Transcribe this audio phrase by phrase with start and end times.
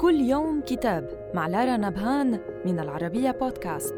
[0.00, 3.94] كل يوم كتاب مع لارا نبهان من العربية بودكاست.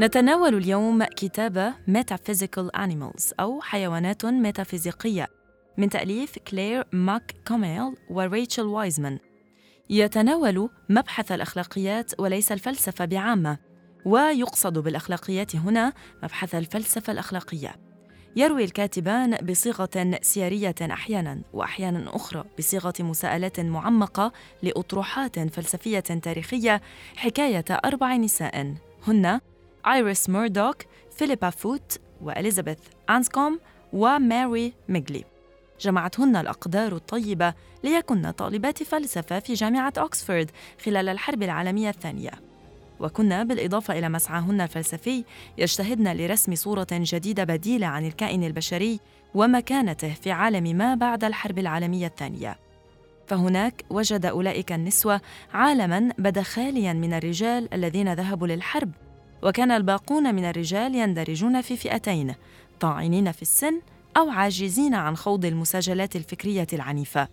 [0.00, 5.26] نتناول اليوم كتاب Metaphysical Animals أو حيوانات ميتافيزيقية
[5.78, 9.18] من تأليف كلير ماك كوميل وريتشل وايزمان
[9.90, 13.58] يتناول مبحث الأخلاقيات وليس الفلسفة بعامة
[14.04, 15.92] ويقصد بالأخلاقيات هنا
[16.22, 17.89] مبحث الفلسفة الأخلاقية.
[18.36, 26.80] يروي الكاتبان بصيغة سيارية أحيانا وأحيانا أخرى بصيغة مساءلات معمقة لأطروحات فلسفية تاريخية
[27.16, 28.74] حكاية أربع نساء.
[29.06, 29.40] هن
[29.86, 30.76] آيريس ميردوك،
[31.10, 32.78] فيليبا فوت، وإليزابيث
[33.10, 33.60] أنسكوم
[33.92, 35.24] وماري ميغلي
[35.80, 40.50] جمعتهن الأقدار الطيبة ليكن طالبات فلسفة في جامعة أكسفورد
[40.84, 42.49] خلال الحرب العالمية الثانية.
[43.00, 45.24] وكنا بالإضافة إلى مسعاهن الفلسفي
[45.58, 49.00] يجتهدن لرسم صورة جديدة بديلة عن الكائن البشري
[49.34, 52.58] ومكانته في عالم ما بعد الحرب العالمية الثانية.
[53.26, 55.20] فهناك وجد أولئك النسوة
[55.52, 58.90] عالماً بدا خالياً من الرجال الذين ذهبوا للحرب
[59.42, 62.34] وكان الباقون من الرجال يندرجون في فئتين
[62.80, 63.80] طاعنين في السن
[64.16, 67.28] أو عاجزين عن خوض المساجلات الفكرية العنيفة.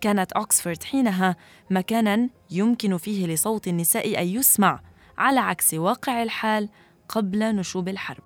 [0.00, 1.36] كانت أكسفورد حينها
[1.70, 4.80] مكاناً يمكن فيه لصوت النساء أن يسمع
[5.20, 6.68] على عكس واقع الحال
[7.08, 8.22] قبل نشوب الحرب.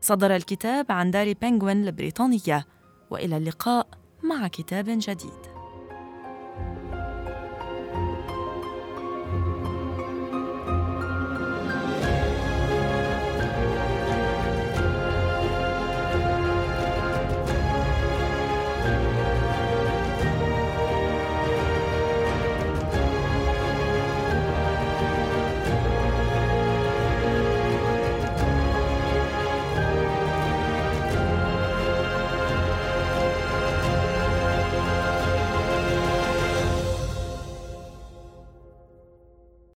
[0.00, 2.66] صدر الكتاب عن دار بنغوين البريطانية
[3.10, 3.86] وإلى اللقاء
[4.22, 5.53] مع كتاب جديد.